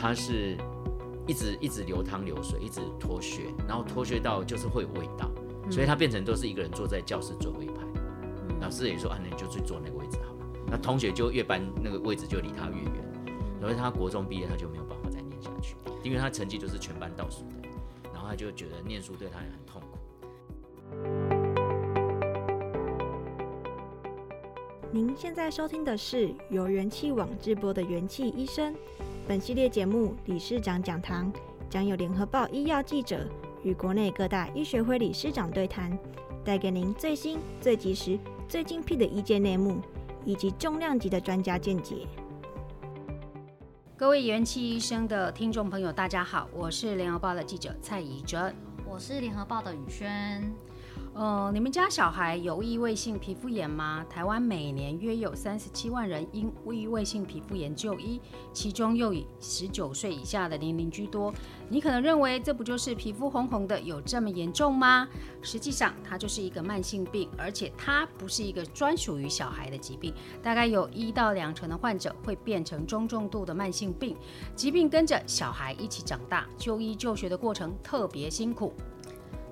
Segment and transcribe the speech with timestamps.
[0.00, 0.56] 它是
[1.26, 5.30] 一直一直流汤流水，一直脱屑，然后脱屑到就是会有味道，
[5.64, 7.82] 嗯、所以它变成都是一个人坐在教室最后一排。
[8.48, 10.38] 嗯、老师也说啊，那你就去坐那个位置好了。
[10.68, 12.94] 那同学就越搬那个位置就离他越远，
[13.60, 17.68] 所以他国中毕业他就没有办法再念下去，因为他成绩就是全班倒数的，
[18.10, 19.98] 然后他就觉得念书对他也很痛苦。
[24.90, 28.74] 您现在收听的是由元气网直播的元气医生。
[29.30, 31.32] 本系列节目理事长讲堂
[31.68, 33.28] 将有联合报医药记者
[33.62, 35.96] 与国内各大医学会理事长对谈，
[36.44, 39.80] 带给您最新、最及时、最精辟的医界内幕，
[40.24, 42.08] 以及重量级的专家见解。
[43.96, 48.52] 各位元气医生的听众朋友，大家好，我是联合报的记者蔡怡哲，
[48.84, 50.52] 我是联合报的宇轩。
[51.20, 54.02] 呃，你们家小孩有异位性皮肤炎吗？
[54.08, 58.18] 台湾每年约有三十七万人因异位性皮肤炎就医，
[58.54, 61.30] 其中又以十九岁以下的年龄居多。
[61.68, 65.06] 你可能认为这不就是皮肤红红的，有这么严重吗？
[65.42, 70.14] 实际上，它就是一个慢性病，而且它不是一个专属于小孩的疾病。
[70.42, 74.16] 大概有一到两成的患者会变成中重度的慢性病，
[74.56, 78.72] 疾病跟着小孩一起长大，就医就学的过程特别辛苦。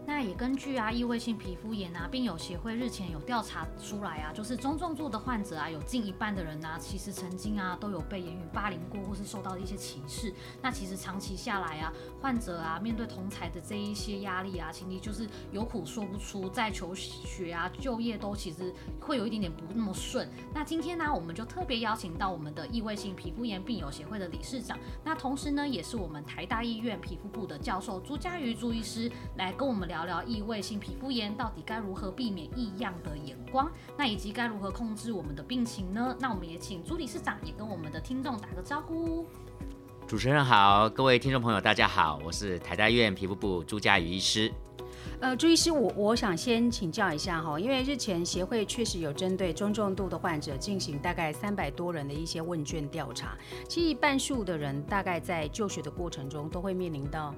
[0.09, 10.33] 那也根据啊，异位性皮肤炎啊，病友协会日前有调查出来啊，就是中重度的患者啊，有近一半的人啊，其实曾经啊都有被言语霸凌过，或是受到一些歧视。
[10.62, 11.92] 那其实长期下来啊，
[12.23, 20.27] 患者啊面对同侪的这一些压力啊，心里就是有苦说不出，在求学啊、就业都其实会有一点点不那么顺。
[20.55, 29.98] 那今天呢，我们就特别邀请到我们的异位性皮肤炎病友协会的理事长，那同时呢，也是我们台大医院皮肤部的教授朱家瑜朱医师来跟我们聊。
[29.98, 36.17] 聊聊异位性皮肤炎到底该如何避免异样的眼光，那以及该如何控制我们的病情呢？
[36.20, 39.27] 那我们也请朱理事长也跟我们的听众打个招呼。
[40.07, 44.53] 主持人好，各位听众朋友大家好，我是台大医院皮肤部朱家瑜医师。
[45.20, 53.36] 呃，朱医师，我我想先请教一下哈，因为日前协会确实有针对中重度的患者进行大概三百多人的一些问卷调查，
[53.69, 57.35] 其实半数的人大概在就学的过程中都会面临到。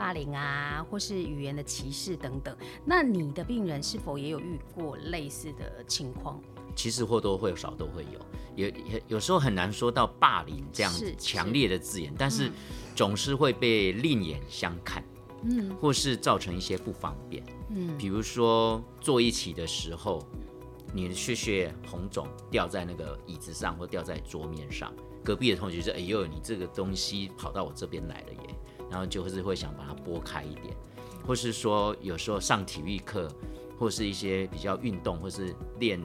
[0.00, 2.56] 霸凌啊，或是语言的歧视等等，
[2.86, 6.40] 那你的病人是否也有遇过类似的情况？
[6.74, 8.18] 其实或多或少都会有，
[8.56, 12.50] 也也有时候很难说到霸凌这样强烈的字眼，但是
[12.96, 15.04] 总是会被另眼相看，
[15.42, 20.26] 嗯，或是造成一些不方便，嗯，比如说坐一起的时候，
[20.94, 24.90] 你的血血红肿掉在那个椅子上或掉在桌面上，
[25.22, 28.54] 隔壁的同学说：“哎呦，你这个东西跑到我这边来了耶。”
[28.90, 30.76] 然后就是会想把它拨开一点，
[31.26, 33.28] 或是说有时候上体育课，
[33.78, 36.00] 或是一些比较运动或是练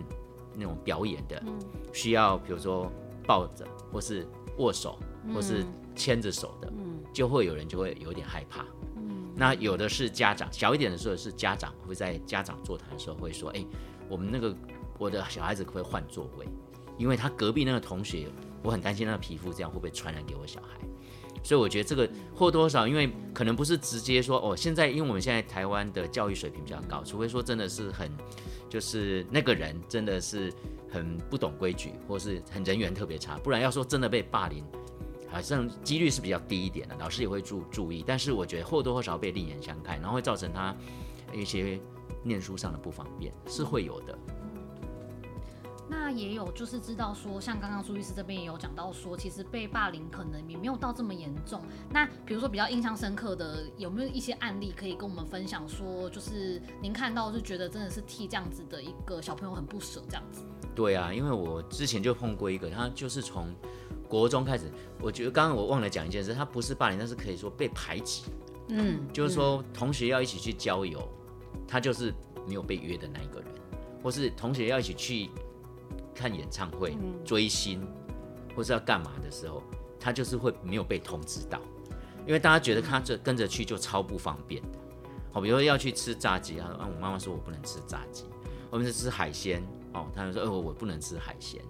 [0.54, 1.42] 那种表演的，
[1.92, 2.92] 需要比如说
[3.26, 5.00] 抱着或是握手
[5.34, 5.66] 或是
[5.96, 6.72] 牵着手的，
[7.12, 8.66] 就会有人就会有点害怕。
[9.38, 13.66] 那有的是家长，小一点的时候是家长会在家长座谈的时候会说：“哎，
[14.08, 14.56] 我们那个
[14.98, 16.48] 我的小孩子可不可以换座位？
[16.98, 18.30] 因为他隔壁那个同学，
[18.64, 20.80] 我很担心那个皮肤这样会不会传染给我小孩。”
[21.46, 28.12] 所以我觉得这个或多或少，因为可能不是直接说哦，现在因为我们现在台湾的教育水平比较高，除非说真的是很，
[28.68, 30.52] 就是那个人真的是
[30.90, 34.66] 很不懂规矩，或是很人缘特别差，不然要说真的被霸凌，
[35.30, 38.04] 好像几率是比较低一点的，老师也会注注意。
[38.06, 40.76] 但是我觉得或多或少被另眼相看，然后会造成他
[41.32, 41.80] 一些
[42.24, 44.18] 念书上的不方便，是会有的。
[45.88, 51.62] 那也有，就是知道说，像刚刚朱律师这边也有讲到说，其实被霸凌可能也没有到这么严重。
[51.92, 55.68] 那比如说比较印象深刻的，有没有一些案例可以跟我们分享？
[55.70, 60.44] 说就是您看到就觉得真的是替这样子的一个小朋友很不舍这样子。
[60.74, 63.54] 对啊，因为我之前就碰过一个，他就是从
[64.08, 68.24] 国中开始，我觉得刚刚我忘了讲一件事，他不是霸凌，但是可以说被排挤。
[68.70, 71.00] 嗯，就是说同学要一起去郊游，
[71.68, 72.12] 他就是
[72.48, 73.50] 没有被约的那一个人，
[74.02, 75.30] 或是同学要一起去。
[76.16, 77.86] 看演唱会、追星，
[78.56, 79.62] 或是要干嘛的时候，
[80.00, 81.60] 他就是会没有被通知到，
[82.26, 84.80] 因为大家觉得他这跟着去就超不方便的。
[85.32, 88.24] 好，比如说要去吃炸鸡，他说啊，我妈妈说我不能吃炸鸡，
[88.70, 89.62] 我们是吃海鲜，
[89.94, 91.62] 哦，他就说哦，我不能吃海鲜，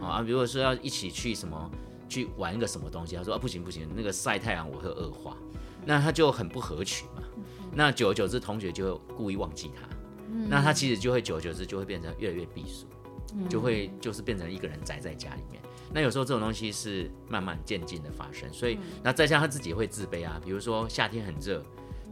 [0.00, 1.70] 啊，比如说要一起去什么
[2.08, 5.36] 去玩一个什么东西，他说啊不行不行，那个晒太阳我会恶化，
[5.84, 7.22] 那他就很不合群嘛。
[7.72, 9.88] 那久而久之，同学就会故意忘记他，
[10.48, 12.86] 那他其实就会久而久之就会变成越来越避暑，
[13.48, 15.60] 就会就是变成一个人宅在家里面。
[15.90, 21.64] 那有时候这种东西是慢慢渐进的发生，所以那再加上他自己会自卑啊，比如说夏天很热，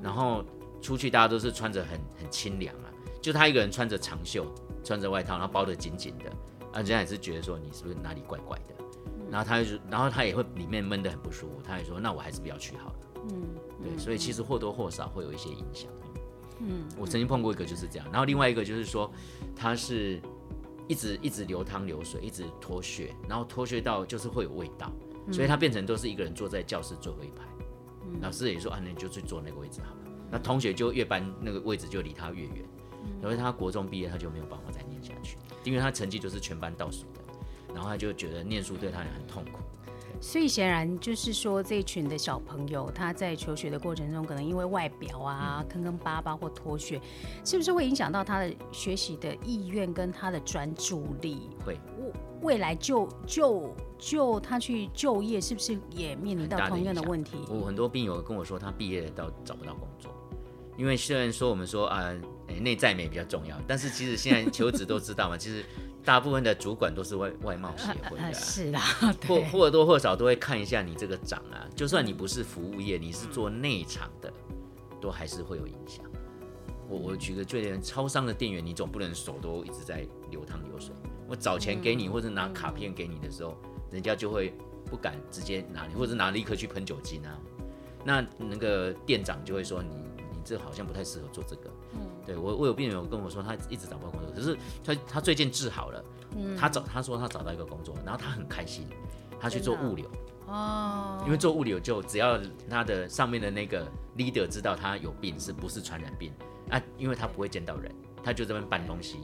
[0.03, 0.43] 然后
[0.81, 2.89] 出去大家都是穿着很很清凉啊，
[3.21, 4.47] 就他一个人穿着长袖，
[4.83, 6.31] 穿着外套，然后包得紧紧的，
[6.73, 8.75] 啊，人家也是觉得说你是不是哪里怪怪的，
[9.31, 12.97] 然后他就然后他也会里面闷得很不舒服，他也说那我还是不要去好了，
[13.29, 13.43] 嗯，
[13.83, 15.91] 对，所以其实或多或少会有一些影响，
[16.61, 19.12] 嗯，我曾经碰过一个就是这样，然后另外一个就是说
[19.55, 20.19] 他是。
[20.88, 24.93] 一直一直流汤流水，一直脱屑，然后脱屑到就是会有味道，
[25.27, 27.44] 嗯、所以他变成都是一个人坐在教室最后一排。
[28.05, 30.00] 嗯、老师也说啊，那你就去坐那个位置好了。
[30.06, 32.65] 嗯、那同学就越搬那个位置就离他越远，
[33.21, 37.21] 所以、嗯、他国中毕业他就没有办法再念下去，因为他成绩就是全班倒数的，
[37.75, 39.59] 然后他就觉得念书对他也很痛苦。
[40.21, 47.01] 所以显然就是说，这一群的小朋友他在求学的过程中，可能因为外表啊坑坑巴巴或脱屑，
[47.45, 51.51] 是不是会影响到他的学习的意愿跟他的专注力？
[51.65, 51.79] 会。
[52.43, 57.39] 未来就就就他去就业，是不是也面临到同样的问题？
[57.49, 60.12] 我很多病友跟我说，他毕业到找不到工作，
[60.77, 62.15] 因为虽然说我们说啊，
[62.61, 65.65] 内在美比较重要，但是其实现在求职都知道嘛，其实。
[66.06, 68.81] 大部分的主管都是外外贸协会的，啊，是啦，
[69.26, 71.67] 或或多或少都会看一下你这个长啊。
[71.75, 74.32] 就算你不是服务业，你是做内场的，
[75.00, 76.05] 都还是会有影响。
[76.88, 80.94] 我我举个最简单，超商的店员，你总不能手都一直在流汤流水。
[81.26, 83.56] 我找钱给你，或者拿卡片给你的时候，
[83.91, 84.55] 人家就会
[84.85, 87.37] 不敢直接拿你，或者拿立刻去喷酒精啊。
[88.05, 89.97] 那那个店长就会说你
[90.32, 91.70] 你这好像不太适合做这个。
[92.25, 96.05] 对我，我有病人有跟我说，他一直找不到工作，可是他他最近治好了，
[96.37, 98.87] 嗯、他找他说他找到一个工作，然后他很开心，
[99.39, 100.11] 他去做物流
[100.47, 102.39] 哦，因为做物流就只要
[102.69, 106.33] 他的上面的那个 leader 知道他有病，是不是传染病
[106.71, 106.81] 啊？
[106.99, 109.19] 因为他不会见到人，他就这边搬东西，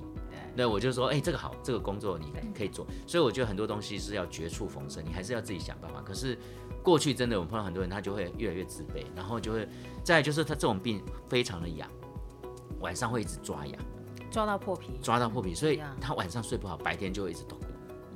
[0.55, 6.01] 那我就说，哎、欸，这个好，这个工作你可以做，所以我觉得很多东西是要绝处逢生，你还是要自己想办法。
[6.03, 6.37] 可是
[6.83, 9.69] 过去真的我碰到很多人，他就会越来越自卑，然后就会
[10.05, 11.89] 再来就是他这种病非常的痒。
[12.83, 13.77] 晚上会一直抓痒，
[14.31, 17.59] 抓到破皮，抓到破皮，所以他晚上睡不好，白天就会一直痛。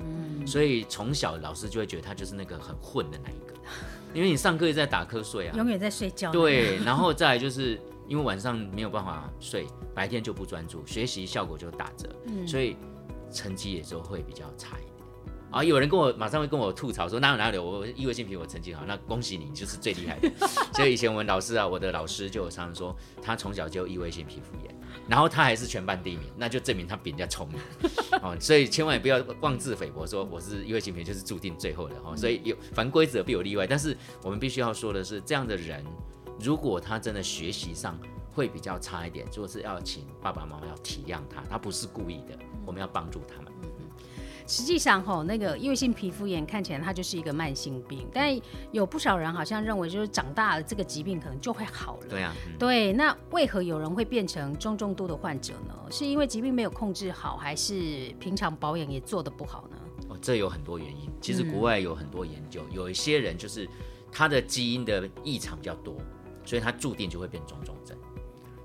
[0.00, 3.54] 嗯，所以从小老师就会觉得他就是那个很混的那一个，
[4.12, 6.30] 因为你上课一直在打瞌睡啊，永远在睡觉。
[6.30, 12.76] 对，然后再来就是因为晚上没有办法睡，白天就不专注，学习效果就打折，嗯，所以
[13.32, 14.95] 成绩也就会比较差一点。
[15.56, 20.30] 啊，有人跟我马上会跟我吐槽说哪有哪有，我异味性皮我成绩好，那恭喜你，你就是最厉害的。
[20.76, 27.58] 所以以前我们老师啊，我的老师就常常说，他从小就异位性皮肤炎，然后他还是全班第一名，那就证明他比人家聪明。
[28.20, 32.14] 哦，所以千万也不要妄自菲薄，说我是异位性皮就是注定最后的哈。
[32.14, 35.82] 所以有凡规则必有例外，但是我们必须要说的是，这样的人
[36.38, 37.98] 如果他真的学习上
[38.30, 43.50] 会比较差一点，就是要请爸爸妈妈要体谅他，他不是故意的，我们要帮助他们。
[44.46, 48.40] 实际上，吼，那个异位性皮肤炎看起来它就是一个慢性病，但
[48.70, 52.06] 有不少人好像认为，就是长大了这个疾病可能就会好了。
[52.08, 52.92] 对啊，嗯、对。
[52.92, 55.74] 那为何有人会变成中重度的患者呢？
[55.90, 59.76] 是因为疾病没有控制好，还是平常保养也做得不好呢？
[60.10, 61.10] 哦，这有很多原因。
[61.20, 63.68] 其实国外有很多研究，嗯、有一些人就是
[64.12, 65.96] 他的基因的异常比较多，
[66.44, 67.96] 所以他注定就会变中重症。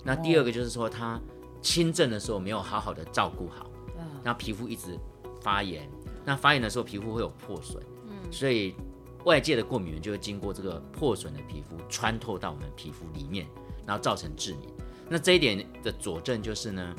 [0.03, 1.19] 那第二个就是说，他
[1.59, 3.65] 轻症的时候没有好好的照顾好，
[4.23, 4.95] 那、嗯、皮肤一直。
[5.41, 5.89] 发炎，
[6.23, 8.75] 那发炎的时候皮肤会有破损，嗯，所以
[9.25, 13.47] 外界的过敏源就会经过这个破损的皮肤穿透到我们皮肤里面，
[13.85, 14.69] 然后造成致敏。
[15.09, 16.95] 那这一点的佐证就是呢，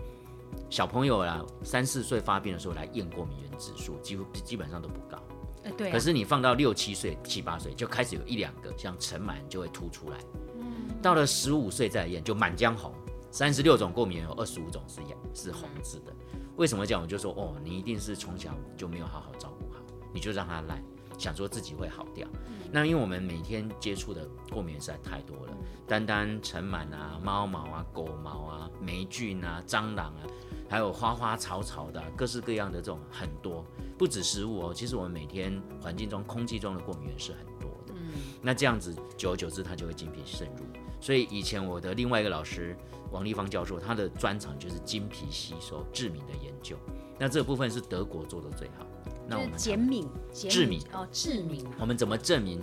[0.69, 5.19] 小朋友啊，三四岁发病的时候来验过敏原指数，几乎基本上都不高，
[5.65, 5.93] 呃、对、啊。
[5.93, 10.19] 可是你放到六七岁、七八岁就开始有一两个像尘螨就会凸出来，
[10.59, 12.93] 嗯，到了十五岁再验就满江红，
[13.31, 15.01] 三十六种过敏原有二十五种是
[15.35, 16.13] 是红字的。
[16.63, 17.03] 为什么讲？
[17.03, 19.81] 我就说哦，你一定是从小就没有好好照顾好，
[20.15, 20.81] 你就让他来，
[21.19, 22.25] 想说自己会好掉。
[22.47, 25.53] 嗯、那因为我们每天接触的过敏源实在太多了，
[25.89, 30.23] 单单尘螨啊、猫毛啊、狗毛啊、霉菌啊、蟑螂啊，
[30.71, 33.65] 还有花花草草的、啊、各式各样的这种很多，
[33.99, 37.95] 不止食物哦，其实我们每天环境中、空气中的过敏源是很多的。
[37.97, 40.65] 嗯、那这样子久而久之，它就会精疲渗入。
[41.01, 42.77] 所以以前我的另外一个老师。
[43.13, 46.77] 王立芳教授，他的专长就是经皮吸收致敏的研究。
[47.19, 48.87] 那这部分是德国做的最好。
[49.29, 51.65] 那我们减敏、致敏哦，致敏。
[51.79, 52.61] 我们怎么证明？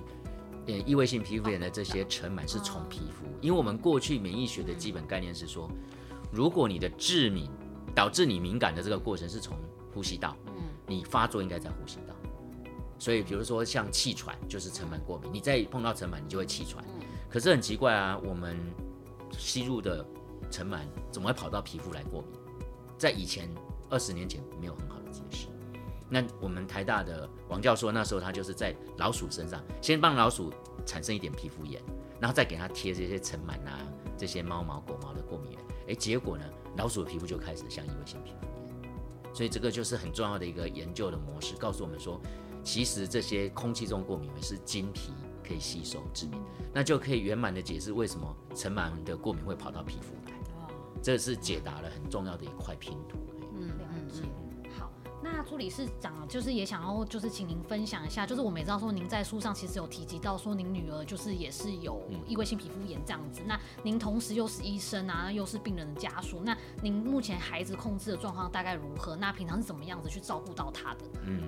[0.65, 3.25] 呃，异位性皮肤炎的这些尘螨是从皮肤？
[3.41, 5.69] 因为我们过去免疫学的基本概念是说，
[6.31, 7.49] 如果你的致敏
[7.95, 9.57] 导致你敏感的这个过程是从
[9.93, 10.53] 呼吸道，嗯，
[10.85, 12.13] 你发作应该在呼吸道。
[12.99, 16.83] 所以比如说像气喘就是尘螨过敏，你再碰到尘螨你就会气喘。
[17.29, 18.59] 可是很奇怪啊，我们
[19.31, 20.05] 吸入的
[20.49, 20.79] 尘螨
[21.11, 22.31] 怎么会跑到皮肤来过敏？
[22.97, 23.49] 在以前
[23.89, 25.47] 二十年前没有很好的解释。
[26.09, 30.51] 那我们台大的王教授那时候他就是在老鼠身上先帮老鼠
[30.85, 31.81] 产生一点皮肤炎，
[32.19, 33.79] 然后再给它贴这些尘螨啊
[34.17, 36.43] 这些猫毛狗毛的过敏原，诶，结果呢，
[36.77, 39.33] 老鼠的皮肤就开始像异位性皮肤炎。
[39.33, 42.19] 所以这个就是很重要的一个研究的模式，告诉我们说。
[42.61, 46.41] 其实这些空气中过敏原是经皮可以吸收致敏，
[46.73, 50.13] 那就可以圆满的解释为什么尘螨的过敏会跑到皮肤。
[51.01, 53.17] 这是解答了很重要的一块拼图。
[53.53, 54.23] 嗯，了解。
[54.77, 54.91] 好，
[55.23, 69.15] 那助理事长就是也想要就是请您分享一下，就是我们也知道说您在书上其实有提及到说您女儿就是也是有异位性皮肤炎这样子，那您同时又是医生啊，又是病人的家属，那您目前孩子控制的状况大概如何？
[69.15, 70.99] 那平常是怎么样子去照顾到他的？
[71.25, 71.43] 嗯。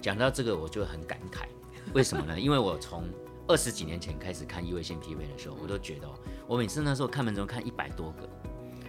[0.00, 1.46] 讲到这个，我就很感慨，
[1.94, 2.40] 为什么呢？
[2.40, 3.04] 因为我从
[3.46, 6.10] 二十几年前开始看异位性皮肤炎的时候，我都觉得，
[6.48, 8.28] 我每次那时候看门诊看一百多个，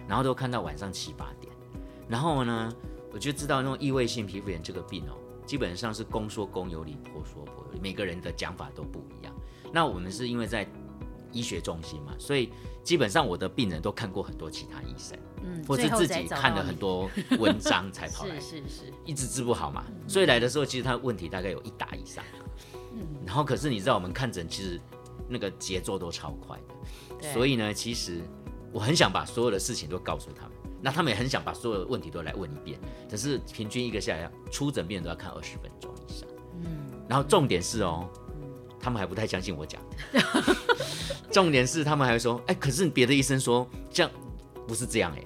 [0.08, 1.52] 然后都看到晚上七八点，
[2.08, 2.72] 然后呢，
[3.12, 5.14] 我就知道那种异位性皮肤炎这个病哦，
[5.46, 9.34] 基本上是公说公有理，婆说婆有理，每个人的讲法都不一样。
[9.72, 10.66] 那我们是因为在
[11.32, 12.50] 医学中心嘛，所以
[12.82, 15.18] 基本上我的病人都看过很多其他医生。
[15.46, 22.24] 嗯，或是自己看了很多文章才跑来，是是是，一直治不好嘛，所以来的时候其实他问题大概有一打以上，
[22.94, 24.80] 嗯，然后可是你知道我们看诊其实
[25.28, 26.58] 那个节奏都超快
[27.20, 28.22] 的，所以呢，其实
[28.74, 30.52] 我很想把所有的事情都告诉他们，
[30.82, 32.76] 那他们也很想把所有的问题都来问一遍，
[33.08, 36.28] 可是平均一个下来，出诊病人都要看二十分钟以上，
[36.64, 36.66] 嗯，
[37.08, 38.10] 然后重点是哦，
[38.80, 39.80] 他们还不太相信我讲，
[41.30, 44.10] 重点是他们还会说，哎，可是别的医生说这样
[44.66, 45.24] 不是这样哎。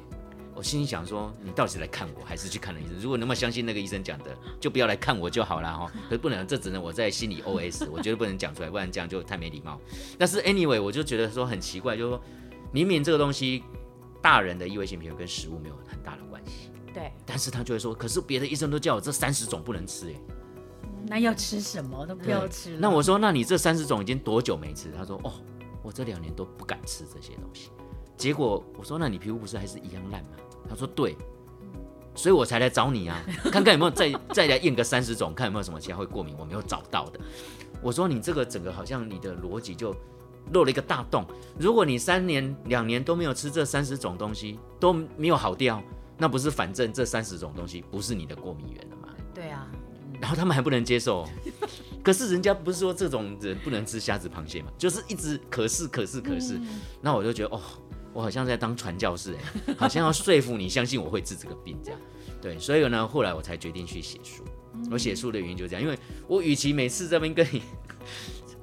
[0.54, 2.98] 我心里想说，你到底是来看我还是去看了医生？
[2.98, 5.88] 如果那么相信那个医生讲的，就不要来看我就好了哈。
[6.08, 9.80] 可是不能，这只能我在心里 OS，我觉得不能讲出来，不然这样就太没礼貌。
[10.18, 12.20] 但是 anyway，我就觉得说很奇怪，就是说
[12.72, 13.64] 明明这个东西，
[14.20, 17.12] 大人的异位性皮肤跟食物没有很大的关系，对。
[17.24, 20.14] 但是他就会说，可是别的医生都叫我这三十种不能吃，哎，
[21.06, 22.76] 那要吃什么都不要吃。
[22.78, 24.90] 那我说，那你这三十种已经多久没吃？
[24.96, 25.32] 他说，哦，
[25.82, 27.70] 我这两年都不敢吃这些东西。
[28.16, 30.30] 结果我说，那你皮肤不是还是一样烂吗？
[30.68, 31.16] 他说对，
[32.14, 37.20] 所以我才来找你啊， 看看有没有再 再来验个三十种，看有没有什么其他会过敏我没有找到的。
[37.80, 39.94] 我说你这个整个好像你的逻辑就
[40.52, 41.24] 漏了一个大洞。
[41.58, 45.82] 如果你三年两年都没有吃这三十种东西都没有好掉，
[46.16, 49.08] 那不是反正这三十种东西不是你的过敏源了吗？
[49.34, 49.66] 对啊，
[50.20, 51.28] 然后他们还不能接受，
[52.02, 56.60] 可是人家不是说这种人不能吃虾子螃蟹嘛，就是一直可是可是可是，
[57.00, 57.60] 那我就觉得哦。
[58.14, 62.00] 我好像在当传教士哎，好像要说服你相信我会治这个病这样，
[62.40, 64.42] 对，所以呢，后来我才决定去写书。
[64.90, 67.62] 我写书的原因就是这样，因为我与其每次这边跟你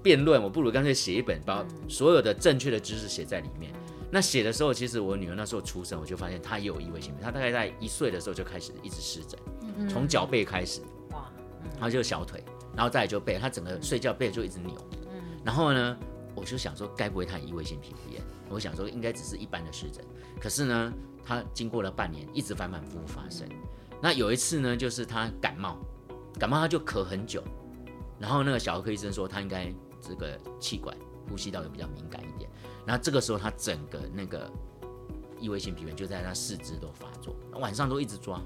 [0.05, 3.73] 辩论，我不如干脆写一本，把所有的正确的知识写在里面。
[4.11, 11.27] 那写的时候，其实我女儿那时候出生，我就发现她也有异位性她大概在一岁的时候就开始一直湿疹，从脚背开始，哇，
[11.73, 12.43] 然后就小腿，
[12.75, 14.75] 然后再来就背，她整个睡觉背就一直扭，
[15.43, 15.97] 然后呢，
[16.35, 18.21] 我就想说，该不会她异位性皮肤炎？
[18.47, 20.05] 我想说应该只是一般的湿疹，
[20.39, 20.93] 可是呢，
[21.25, 23.49] 她经过了半年，一直反反复复发生。
[23.99, 25.79] 那有一次呢，就是她感冒，
[26.39, 27.43] 感冒她就咳很久，
[28.19, 29.73] 然后那个小儿科医生说她应该
[30.07, 30.95] 这个气管
[31.29, 32.49] 呼吸道有比较敏感一点。
[32.85, 34.51] 然后这个时候他整个那个
[35.39, 38.39] 异位性皮炎就在他四肢都发作，晚上都一直抓。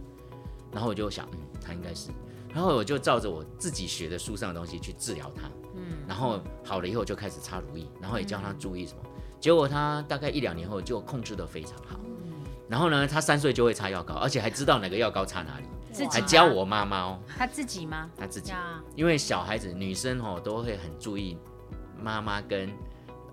[0.72, 2.12] 然后我就想，嗯，他应该是，
[2.54, 9.00] 然后我就照着我自己学的书上的东西去治疗他，嗯，然后好了以后就开始擦乳液，然后也教他注意什么。
[9.40, 12.34] 结果他大概一两年后就控制得非常好，嗯
[12.70, 15.66] 然后呢，他三岁就会擦药膏，而且还知道哪个药膏擦哪里，
[16.12, 17.20] 还教我妈妈哦。
[17.38, 18.10] 他自己吗？
[18.18, 18.54] 他自己，
[18.96, 21.38] 因为小孩子女生哦都会很注意
[22.02, 22.70] 妈妈跟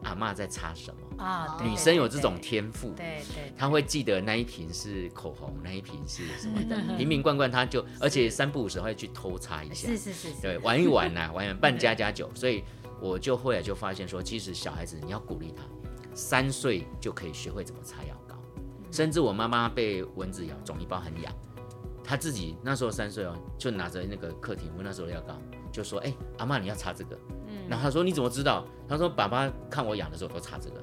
[0.03, 1.25] 阿嬷在擦什么。
[1.25, 12.63] 啊，女生有这种天赋，对对，她会记得那一瓶是口红，那一瓶是什么的，瓶瓶罐罐，她就而且三不五时会去偷擦一下，是是是，对，玩一玩呐， 玩一玩扮家家酒，所以
[13.01, 15.63] 我就后来就发现说，其实小孩子你要鼓励他。
[16.15, 18.37] 三岁就可以学会怎么擦药膏，
[18.91, 21.31] 甚至我妈妈被蚊子咬，肿一包很痒，
[22.07, 25.37] 她自己那时候三岁哦，就拿着那个客厅我那时候的药膏，
[25.73, 30.83] 就说：“哎、欸，阿妈你要擦这个。”嗯，然后他说：“你怎么知道？”他说：“爸爸看我养的时候都擦这个。”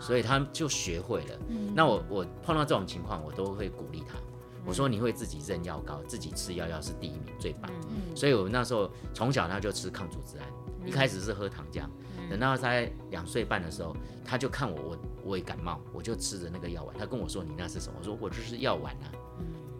[0.00, 1.38] 所以他就学会了。
[1.48, 4.16] 嗯那我我碰到这种情况，我都会鼓励他。
[4.64, 7.70] 我说：“你会自己认药膏，自己吃药药是第一名，最棒。”
[8.16, 10.46] 所以我那时候从小他就吃抗组织胺，
[10.88, 11.84] 一开始是喝糖浆。
[12.30, 16.96] 等到他在两岁半的时候，他就看我，我我也感冒，我就吃着那个药丸。
[16.96, 19.12] 他跟我说：“你那是什么？”我说：“我这是药丸啊。”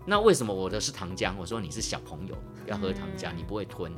[0.04, 1.35] 那为什么我的是糖浆？
[1.38, 3.92] 我说：“你是小朋友要喝糖浆，你不会吞。”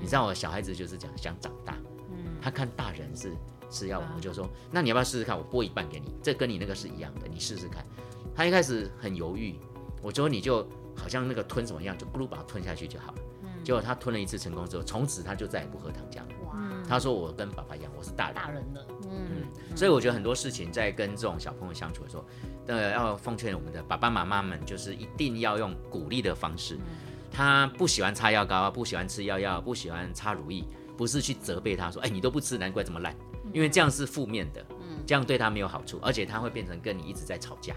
[0.00, 1.76] 你知道我小孩子就是讲想长大，
[2.10, 3.32] 嗯，他看大人是
[3.68, 5.36] 吃药，我就说，那你要不要试试看？
[5.36, 7.84] 我剥一半给你，这跟你那个是一样的，你试试看。
[8.34, 9.58] 他一开始很犹豫，
[10.00, 13.18] 我说你就好像那个吞什么一样，就咕噜把它吞下去就好了。
[13.64, 16.28] 结果他吞了一次成功之后，从此他就再也不喝糖浆了。
[16.46, 16.82] 哇！
[16.88, 18.34] 他说我跟爸爸一样，我是大人。
[18.36, 18.86] 大人了。
[19.10, 19.76] 嗯。
[19.76, 22.24] 所以我觉得很多事情在跟这种小朋友相处的时候，
[22.68, 26.78] 呃，要奉劝我们的爸爸妈妈们，就是一定要用鼓励的方式。
[27.30, 30.64] 他不喜欢擦药膏，不喜欢吃药药，不喜欢擦乳液，
[30.96, 33.14] 不是去责备他说，哎，你都不吃，难怪这么烂。
[33.52, 34.64] 因为这样是负面的，
[35.06, 37.74] 这样对他没有好处，而且他会变成跟你一直在吵架。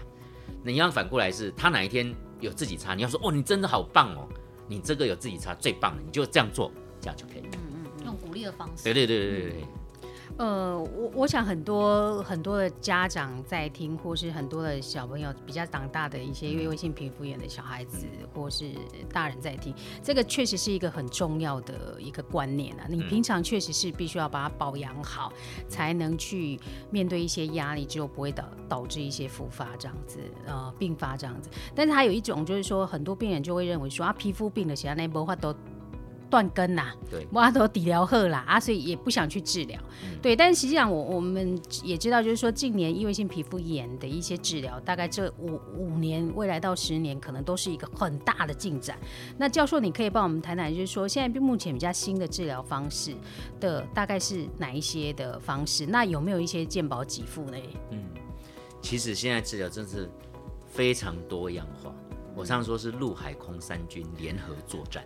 [0.62, 4.28] 你要反过来是，他哪一天有自己擦，你要说，哦，你真的好棒哦。
[4.68, 6.70] 你这个有自己擦最棒了，你就这样做，
[7.00, 7.42] 这样就可以。
[7.52, 8.84] 嗯嗯，用鼓励的方式。
[8.84, 9.64] 对对对对对对。
[10.38, 18.70] 呃，我我想很多很多的家长在听，或是很多的小朋友比较长大的一些因为性皮肤炎的小孩子，嗯、或是
[19.12, 22.86] 大人在听，这个确实是一个很重要的一个观念啊。
[22.88, 26.58] 你平常确实是必须要把它保养好，嗯、才能去
[26.90, 31.50] 面对一些压力，之后不会导导致一些复发这样子，呃，并发这样子。
[31.74, 35.54] 但是还有一种就是说，很多病人就会认为说啊，皮肤病的，其他那无法都。
[36.32, 40.34] 断根呐、啊，对，我都底疗赫啦啊，所以也不想去治疗，嗯、对。
[40.34, 48.98] 但是实际上，我我们也知道，就是说近年异位性皮肤炎的一些治疗，大概这五五年，未来到十年，可能都是一个很大的进展。
[49.36, 53.14] 那教授，你可以帮我们谈谈，就是说现在目前比较新的治疗方式
[53.60, 55.84] 的大概是哪一些的方式？
[55.84, 57.58] 那有没有一些健保给付呢？
[57.90, 58.02] 嗯，
[58.80, 60.10] 其实现在治疗真是
[60.66, 61.94] 非常多样化。
[62.34, 65.04] 我常说是陆海空三军联合作战。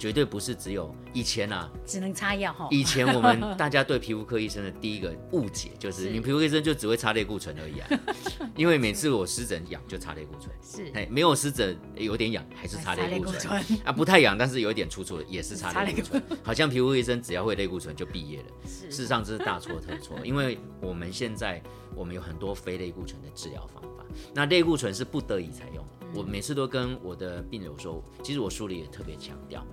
[0.00, 2.66] 绝对不是只有以前啊，只能擦药哈。
[2.70, 7.88] 以前我们 大家对皮肤科医生的第一个误解就是，你皮肤科医生就只会擦类固醇而已啊。
[8.56, 16.22] 因为每次我湿疹痒就擦类固醇，是，哎，没有湿疹有点痒还是擦类固醇啊，不太痒但是有点楚楚的也是擦类固醇。
[16.42, 20.18] 好像皮肤科医生只要会类固醇就毕业了，事实上这是大错特错。
[20.24, 21.62] 因为我们现在
[21.94, 25.86] 我们有很多非类固醇的治疗方法，那类固醇是不得已才用。
[26.12, 29.64] 我每次都跟我的病友说，其实我书里也特别强调。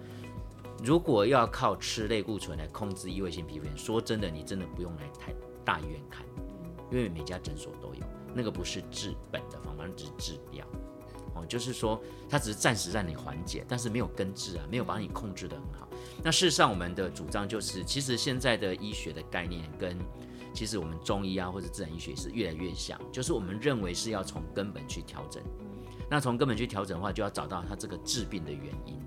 [0.84, 5.34] 如果要靠吃类固醇来控制异位性皮肤炎，说真的，你真的不用来太
[5.66, 6.26] 大医院看，
[6.92, 8.02] 因为每家诊所都有，
[8.34, 10.66] 那个不是治本的方法，只是治标。
[11.36, 15.88] 哦，就是说它只是暂时让你缓解，但是没有根治啊，没有把你控制得很好。
[16.24, 19.98] 那事实上，我们的主张就是，其实现在的医学的概念跟
[20.54, 25.44] 其实我们中医啊或者自然医学是越来越像，就是我们认为是要从根本去调整。
[26.10, 29.00] 那从根本去调整的话，就要找到它这个治病的原因。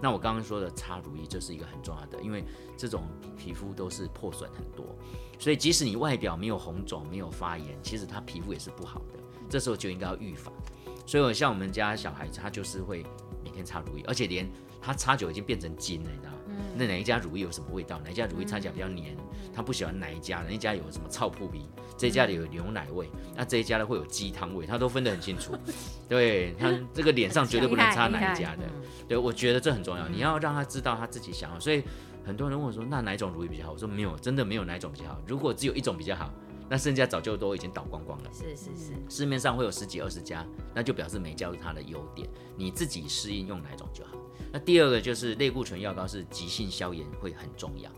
[0.00, 2.44] 那我刚刚说的擦乳液，就是一个很重要的，因为
[2.76, 3.04] 这种
[3.36, 4.86] 皮肤都是破损很多，
[5.38, 9.18] 所以即使你外表没有红肿、没有发炎，其实它皮肤也是不好的。
[9.48, 10.52] 这时候就应该要预防。
[11.06, 13.02] 所以我像我们家小孩子，他就是会
[13.42, 14.46] 每天擦乳液，而且连
[14.80, 16.32] 他擦久已经变成金了，你知道？
[16.58, 18.00] 嗯、那哪一家乳液有什么味道？
[18.04, 19.16] 哪一家乳液擦起来比较黏？
[19.54, 20.46] 他不喜欢哪一家的？
[20.48, 21.68] 那一家有什么臭扑鼻？
[21.96, 25.52] 这一家里有牛奶味，那这一家的会有鸡汤味，他都分得很清楚。
[26.08, 28.62] 对，他这个脸上绝对不能擦哪一家的。
[29.08, 31.58] 对，我觉得这很重要，你要让他知道他自己想要。
[31.58, 31.82] 所以
[32.24, 33.72] 很多人问我说，那哪一种乳液比较好？
[33.72, 35.20] 我说没有，真的没有哪一种比较好。
[35.26, 36.32] 如果只有一种比较好，
[36.68, 38.30] 那剩下早就都已经倒光光了。
[38.32, 44.12] 是是是，市面上会有十几二十家，那就表示每家有它的优点，你自己适应用哪种就好。
[44.52, 47.90] 那第二个就是类固醇药膏是急性消炎会很重要。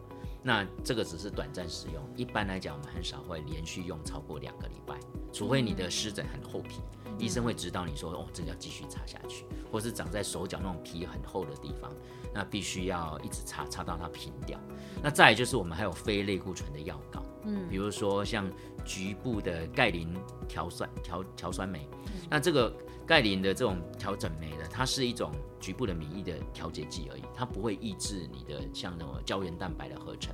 [0.43, 4.99] 那这个只是短暂使用，一般来讲，我们很少会连续用超过两个礼拜，
[5.33, 6.81] 除非你的湿疹很厚皮，
[7.19, 11.93] 医生会指导你说，哦，这个要继续擦下去，或是长在手脚那种皮很厚的地方，
[12.33, 14.59] 那必须要一直擦，擦到它平掉。
[15.03, 18.51] 那再来就是我们还有非类固醇的药膏，嗯，比如说像
[18.85, 20.15] 局部的钙磷
[20.49, 21.87] 调酸调调酸酶，
[22.29, 22.75] 那这个。
[23.07, 30.33] 钙磷的这种调整酶呢，它是一种局部的免疫的调节剂而已，它不会抑制你的像那种胶原蛋白的合成，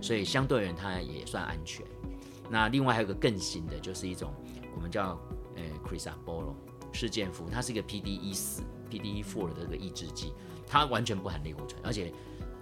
[0.00, 1.86] 所以相对而言它也算安全。
[2.50, 4.34] 那另外还有个更新的，就是一种
[4.74, 5.16] 我们叫
[5.54, 6.56] 呃 Crisaborole
[6.92, 10.32] 事件服，它是一个 PDE 四 PDE four 的这个抑制剂，
[10.66, 12.12] 它完全不含类固醇，而且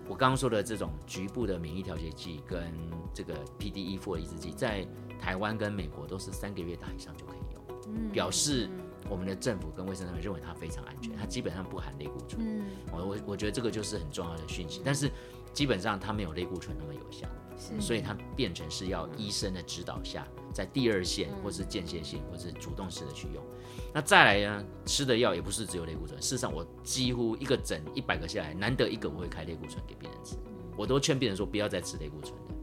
[0.08, 2.72] 我刚刚说的这种局部的免疫调节剂跟
[3.12, 4.86] 这个 PDE four 抑制剂，在
[5.20, 8.70] 台湾跟美国都是三个月大以上就可以用，表示。
[9.08, 12.42] 我们的政府跟卫生单位认为它非常安全，它基本上不含类固醇。
[12.44, 14.82] 嗯，我我我觉得这个就是很重要的讯息。
[14.84, 15.08] 但是
[15.56, 23.42] 基本上它没有类固醇那么有效，是所以它变成是要医生的指导下，在第二线或是间歇性或是主动式的去用。
[23.94, 26.20] 那再来呢，吃的药也不是只有类固醇。
[26.20, 30.36] 事实上，我几乎一个诊一百个下来，难得一个我会开类固醇给病人吃。
[30.76, 32.54] 我都劝病人说不要再吃类固醇的。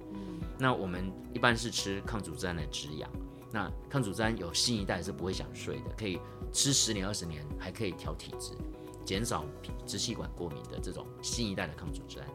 [0.60, 3.10] 那我们一般是吃抗组织胺的止痒。
[3.52, 6.20] 那抗组胺有新一代是不会想睡的，可以
[6.52, 8.52] 吃十年二十年，还可以调体质。
[9.04, 9.44] 减少
[9.86, 12.28] 支气管过敏的这种新一代的抗组织胺。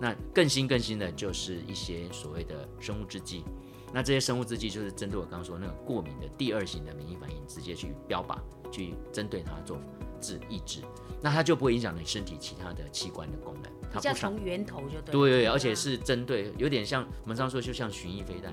[0.00, 3.44] 那更新更新的就是一些所谓的生物制剂。
[3.92, 8.36] 那这些生物制剂就是针对我刚刚说那个过敏的第二型的免疫反应，直接去标靶，
[8.70, 9.78] 去针对它做
[10.20, 10.82] 治抑制，
[11.22, 13.72] 那它就不会影响你身体其他的器官的功能。
[13.90, 15.12] 它不从源头就对。
[15.12, 18.52] 对对，而且是针对，有点像我们常说，就像巡弋飞弹，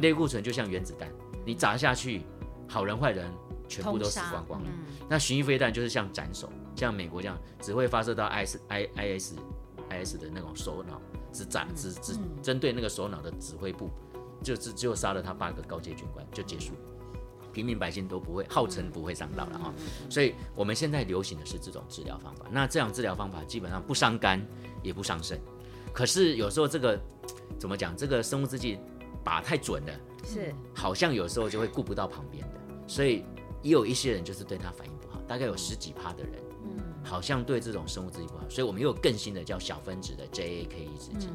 [0.00, 1.08] 类固醇就像原子弹，
[1.46, 2.22] 你砸下去，
[2.68, 3.32] 好人坏人
[3.68, 4.68] 全部都死光光了。
[5.08, 9.38] 那巡弋飞弹就是像斩首，像美国这样，只会发射到 I S I I S I
[9.98, 11.00] S 的那种首脑，
[11.32, 13.90] 只斩只只针对那个首脑的指挥部，
[14.42, 16.72] 就只就杀了他八个高阶军官就结束。
[17.52, 19.74] 平民百姓都不会，号称不会伤到了哈，
[20.08, 22.46] 所以我们现在流行的是这种治疗方法。
[22.50, 24.42] 那这样治疗方法基本上不伤肝，
[24.82, 25.38] 也不伤肾。
[25.92, 26.98] 可是有时候这个
[27.58, 27.94] 怎么讲？
[27.94, 28.78] 这个生物制剂
[29.22, 29.92] 把太准了，
[30.24, 33.22] 是好像有时候就会顾不到旁边的，所以
[33.60, 35.20] 也有一些人就是对他反应不好。
[35.28, 36.51] 大概有十几趴的人，嗯，
[37.02, 38.48] 好像对这种生物制剂不好。
[38.48, 41.28] 所以我们又有更新的叫小分子的 JAK 抑制剂，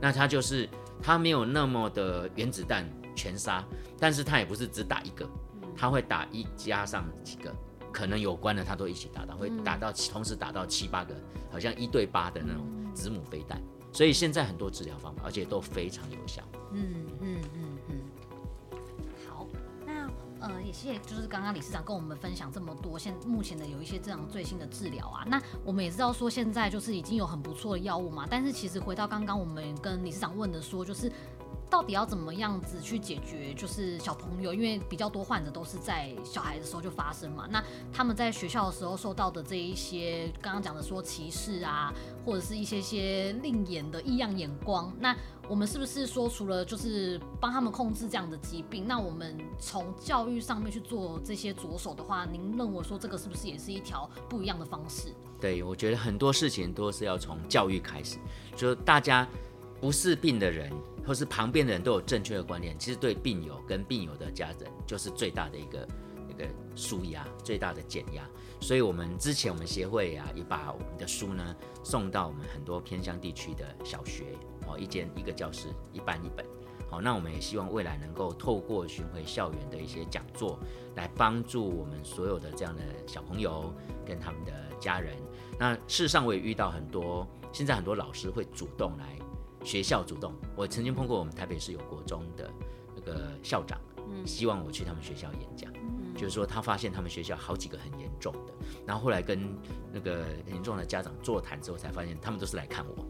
[0.00, 0.68] 那它就是
[1.02, 3.64] 它没有那么的原子弹全杀，
[3.98, 5.28] 但是它也不是只打一个。
[5.76, 7.52] 它会打一加上几个
[7.92, 11.14] 可能有关的，它都一起打到，会打到同时打到七八个，
[11.50, 13.60] 好像一对八的那种子母飞弹。
[13.92, 16.42] 所以现在很多治疗方法，而且都非常有效。
[16.72, 17.73] 嗯嗯嗯嗯。
[20.74, 25.24] 谢谢，就是刚刚理事长跟我们分享这么多，现目前的有一些这样最新的治疗啊。
[25.28, 31.10] 那我们也知道说现在就是已经有很不错的药物嘛，但是其实回到刚刚我们跟理事长问的说，就是。
[31.74, 33.52] 到底要怎么样子去解决？
[33.52, 37.48] 就是小朋友，因为比较多患者都是在小孩的时候就发生嘛。
[37.50, 37.60] 那
[37.92, 41.92] 他们在学校的时候受到的这一些，刚刚讲的说歧视啊，
[42.24, 45.16] 或者是一些些另眼的异样眼光，那
[45.48, 55.12] 我们是不是说，除了就是帮他们控制这样的疾病，那我们从教育上面去做这些着手的话，您认为说这个是不是也是一条不一样的方式？
[55.40, 58.18] 对，我觉得很多事情都是要从教育开始，
[58.54, 59.28] 就是大家
[59.84, 60.72] 不是病的人。
[61.06, 65.86] 或是旁边的人都有正确的观念，其实对病友跟病友的家人就是最大的一个
[66.30, 68.26] 一个舒压，最大的减压。
[68.58, 74.24] 所以，我们之前我们协会啊，也把我们的书呢送到我们很多偏乡地区的小学，
[74.66, 76.46] 哦，一间一个教室一班一本。
[76.88, 80.58] 好，那我们也希望未来能够透过巡回校园的一些讲座，
[80.94, 83.70] 来帮助我们所有的这样的小朋友
[84.06, 85.14] 跟他们的家人。
[85.58, 89.18] 那事实上，我也遇到很多，现在很多老师会主动来。
[89.64, 92.50] 学校主动，我曾经碰过我们台北市有国中的
[92.94, 93.80] 那个校长，
[94.24, 95.72] 希望我去他们学校演讲，
[96.14, 98.52] 就是说他发现他们学校好几个很严重的，
[98.86, 99.56] 然后后来跟
[99.92, 103.06] 那个严重的家长座谈之后，才发现他们都是来看我，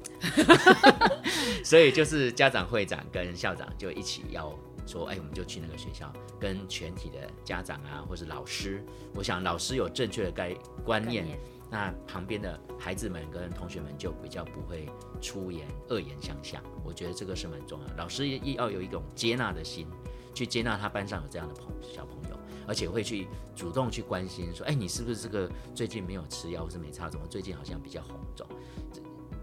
[1.65, 11.27] 所以就是家长会长跟校长就一起要说，哎，我们就去那个学校，跟全体的家长啊，或是老师，我想老师有正确的概观念。
[11.75, 14.89] 那旁边的孩子们跟同学们就比较不会
[15.21, 17.97] 出言恶言相向，我觉得这个是蛮重要的。
[17.97, 19.89] 老师也要有一种接纳的心，
[20.33, 28.47] 去接纳他班上有这样的朋小朋友，而且会去主动去关心，说，哎，你是不是这个最近没有吃药，或是没擦，怎么最近好像比较红肿？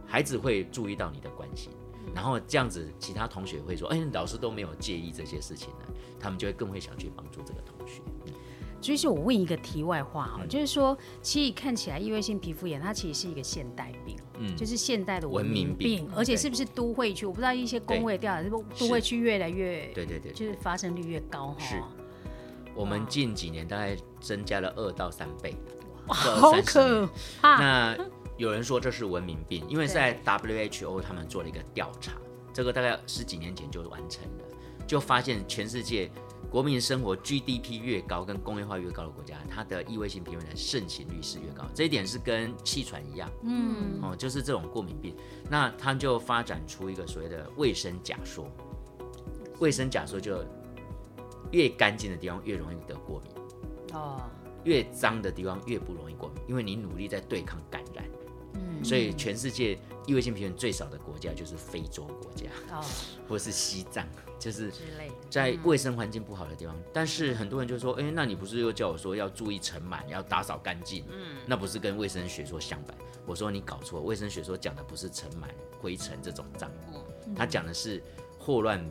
[0.08, 1.74] 孩子会注意到你的关心，
[2.15, 5.86] 然后这样子，其他同学会说，哎，老师都没有介意这些事情呢，
[6.17, 8.02] 他们就会更会想去帮助这个同学。
[8.82, 17.26] 所以，我问一个题外话哈，就是说，其实看起来异位性皮肤炎它其实是一个现代病，嗯，就是现代的文明病，而且是不是都会区？
[17.28, 21.60] 我不知道一些工位调查，是不是都会区越来越，对对对，就是发生率越高哈。
[21.60, 21.82] 是，
[22.74, 25.56] 我们近几年大概增加了二到三倍，
[26.08, 27.08] 好可
[27.39, 27.60] 怕。
[27.60, 27.98] 那
[28.38, 32.13] 有人说这是文明病，因为在 WHO 他们做了一个调查，
[32.52, 34.44] 这个大概十几年前就完成了，
[34.88, 36.10] 就发现全世界。
[36.51, 41.63] 国民生活 GDP 越高，跟工业化越高的国家，它的异位性皮肤炎的盛行率是越高。
[41.73, 45.15] 这一点是跟气喘一样，嗯，哦，就是这种过敏病，
[45.49, 48.45] 那它就发展出一个所谓的卫生假说。
[49.59, 50.43] 卫生假说就
[51.51, 53.31] 越干净的地方越容易得过敏，
[53.93, 54.21] 哦，
[54.65, 58.03] 越脏的地方越不容易过敏，因为你努力在对抗感染。
[58.82, 62.84] 嗯，所以全世界异位性皮肤炎最少的国家就是非洲国家，哦，
[63.28, 64.06] 或是西藏。
[64.41, 64.72] 就是
[65.30, 71.06] 在卫生环境不好的地方，但是很多人就说，哎，那你不是又叫我说要注意尘螨，要打扫干净？
[71.12, 72.98] 嗯，那不是跟卫生学说相反？
[73.28, 75.46] 我说你搞错，卫生学说讲的不是尘螨、
[75.80, 77.04] 灰尘这种脏物，
[77.36, 78.02] 他讲的是
[78.39, 78.84] 霍乱、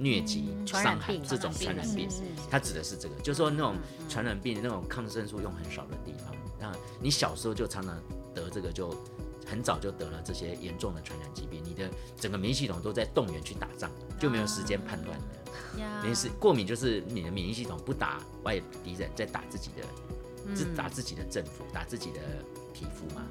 [0.00, 2.08] 疟疾、伤寒这种传染病，
[2.50, 3.76] 他指的是这个，就是说那种
[4.08, 7.96] 传染病那种抗生素用很少的地方，那你小时候就常常
[8.34, 8.92] 得这个就。
[9.46, 16.02] 很早就得了这些严重的传染疾病，你的整个免疫系统都在动员去打仗，就没有时间判断的。
[16.02, 22.20] 没事，过敏就是你的免疫系统不打外敌人，在打自己的，自打自己的政府，打自己的
[22.74, 23.22] 皮肤嘛。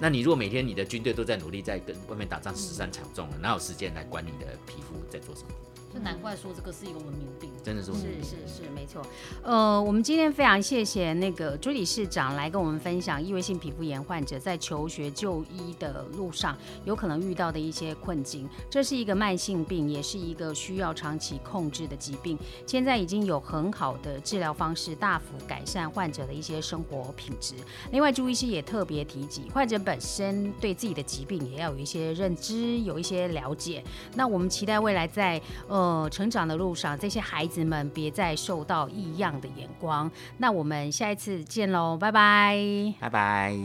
[0.00, 5.48] 那你如果每天你的军队都在努力在跟外面打仗，十三场中了，哪有时间来管你的皮肤在做什么？
[5.92, 8.22] 就难怪说这个是一个文明病，真的是文明病。
[8.22, 9.02] 是是是，没错。
[9.42, 18.46] 呃，我们今天非常谢谢那个朱理事长来跟我们分享异位性皮肤炎患者在求学就医的路上有可能遇到的一些困境。
[18.68, 22.38] 这是一个慢性病，也是一个需要长期控制的疾病。
[22.66, 27.54] 现在已经有很好的治疗方式，大幅改善患者的一些生活品质。
[27.92, 33.82] 另外，朱医师也特别提及，患者本身对自己的疾病也要有一些认知，有一些了解。
[34.14, 35.87] 那我们期待未来在呃。
[35.88, 40.10] 呃，成长的路上，这些孩子们别再受到异样的眼光。
[40.36, 43.56] 那我们下一次见喽，拜拜，拜拜。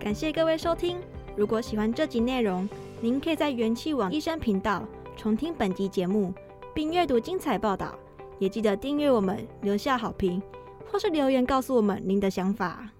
[0.00, 0.98] 感谢各位收听。
[1.36, 2.68] 如果喜欢这集内容，
[3.00, 4.84] 您可以在元气网医生频道
[5.16, 6.34] 重听本集节目，
[6.74, 7.96] 并阅读精彩报道。
[8.40, 10.42] 也记得订阅我们，留下好评，
[10.90, 12.90] 或是留言告诉我们您的想法。